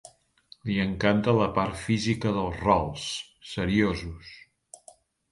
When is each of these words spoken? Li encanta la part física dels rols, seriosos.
Li 0.67 0.75
encanta 0.83 1.33
la 1.39 1.49
part 1.57 1.75
física 1.81 2.31
dels 2.37 2.57
rols, 2.63 3.03
seriosos. 3.51 4.33